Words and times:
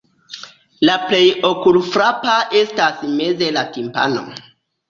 La 0.89 0.95
plej 1.09 1.19
okulfrapa 1.51 2.39
estas 2.63 3.07
meze 3.21 3.51
la 3.59 3.67
timpano. 3.77 4.27